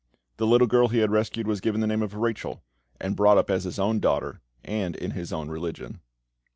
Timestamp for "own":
3.77-3.99, 5.31-5.47